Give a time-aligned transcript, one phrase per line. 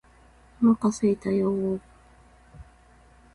[0.63, 1.81] お腹すいたよーー